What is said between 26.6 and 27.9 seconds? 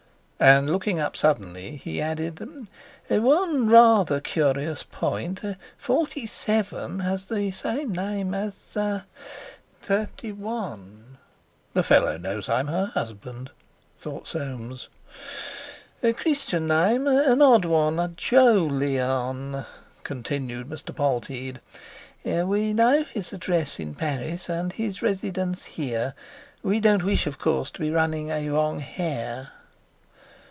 We don't wish, of course, to